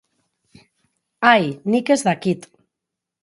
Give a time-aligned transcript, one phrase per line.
[1.33, 1.45] Ai,
[1.75, 2.41] nik ez dakit.